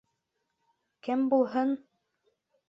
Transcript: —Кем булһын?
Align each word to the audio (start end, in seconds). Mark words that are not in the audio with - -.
—Кем 1.09 1.21
булһын? 1.35 1.77